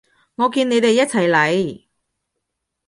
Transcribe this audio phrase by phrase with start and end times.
[0.33, 1.83] 我見你哋一齊嚟